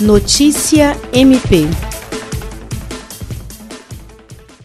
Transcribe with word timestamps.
Notícia 0.00 0.96
MP 1.12 1.87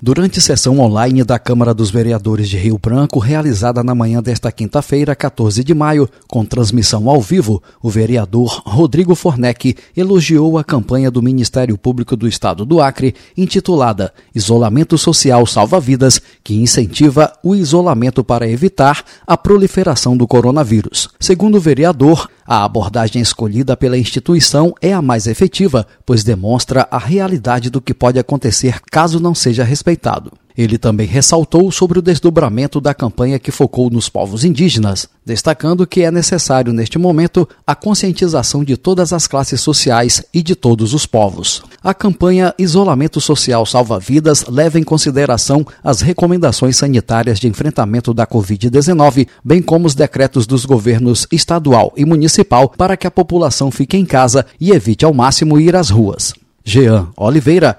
Durante 0.00 0.40
sessão 0.40 0.78
online 0.78 1.24
da 1.24 1.40
Câmara 1.40 1.74
dos 1.74 1.90
Vereadores 1.90 2.48
de 2.48 2.56
Rio 2.56 2.78
Branco, 2.78 3.18
realizada 3.18 3.82
na 3.82 3.96
manhã 3.96 4.22
desta 4.22 4.52
quinta-feira, 4.52 5.12
14 5.16 5.64
de 5.64 5.74
maio, 5.74 6.08
com 6.28 6.44
transmissão 6.44 7.10
ao 7.10 7.20
vivo, 7.20 7.60
o 7.82 7.90
vereador 7.90 8.62
Rodrigo 8.64 9.16
Fornec 9.16 9.74
elogiou 9.96 10.56
a 10.56 10.62
campanha 10.62 11.10
do 11.10 11.20
Ministério 11.20 11.76
Público 11.76 12.14
do 12.14 12.28
Estado 12.28 12.64
do 12.64 12.80
Acre, 12.80 13.12
intitulada 13.36 14.12
Isolamento 14.32 14.96
Social 14.96 15.44
Salva 15.46 15.80
Vidas, 15.80 16.22
que 16.44 16.54
incentiva 16.54 17.32
o 17.42 17.56
isolamento 17.56 18.22
para 18.22 18.48
evitar 18.48 19.04
a 19.26 19.36
proliferação 19.36 20.16
do 20.16 20.28
coronavírus. 20.28 21.08
Segundo 21.18 21.56
o 21.56 21.60
vereador, 21.60 22.28
a 22.46 22.64
abordagem 22.64 23.20
escolhida 23.20 23.76
pela 23.76 23.98
instituição 23.98 24.72
é 24.80 24.94
a 24.94 25.02
mais 25.02 25.26
efetiva, 25.26 25.86
pois 26.06 26.24
demonstra 26.24 26.88
a 26.90 26.96
realidade 26.96 27.68
do 27.68 27.78
que 27.78 27.92
pode 27.92 28.18
acontecer 28.18 28.80
caso 28.90 29.20
não 29.20 29.34
seja 29.34 29.64
respeitado. 29.88 30.32
Ele 30.56 30.76
também 30.76 31.06
ressaltou 31.06 31.70
sobre 31.70 32.00
o 32.00 32.02
desdobramento 32.02 32.80
da 32.80 32.92
campanha 32.92 33.38
que 33.38 33.52
focou 33.52 33.88
nos 33.88 34.08
povos 34.08 34.44
indígenas, 34.44 35.08
destacando 35.24 35.86
que 35.86 36.02
é 36.02 36.10
necessário, 36.10 36.72
neste 36.72 36.98
momento, 36.98 37.48
a 37.64 37.76
conscientização 37.76 38.64
de 38.64 38.76
todas 38.76 39.12
as 39.12 39.28
classes 39.28 39.60
sociais 39.60 40.24
e 40.34 40.42
de 40.42 40.56
todos 40.56 40.94
os 40.94 41.06
povos. 41.06 41.62
A 41.80 41.94
campanha 41.94 42.52
Isolamento 42.58 43.20
Social 43.20 43.64
Salva 43.64 44.00
Vidas 44.00 44.46
leva 44.48 44.80
em 44.80 44.82
consideração 44.82 45.64
as 45.82 46.00
recomendações 46.00 46.76
sanitárias 46.76 47.38
de 47.38 47.46
enfrentamento 47.46 48.12
da 48.12 48.26
Covid-19, 48.26 49.28
bem 49.44 49.62
como 49.62 49.86
os 49.86 49.94
decretos 49.94 50.44
dos 50.44 50.64
governos 50.64 51.24
estadual 51.30 51.92
e 51.96 52.04
municipal 52.04 52.68
para 52.70 52.96
que 52.96 53.06
a 53.06 53.12
população 53.12 53.70
fique 53.70 53.96
em 53.96 54.04
casa 54.04 54.44
e 54.60 54.72
evite 54.72 55.04
ao 55.04 55.14
máximo 55.14 55.60
ir 55.60 55.76
às 55.76 55.88
ruas. 55.88 56.34
Jean 56.68 57.08
Oliveira, 57.16 57.78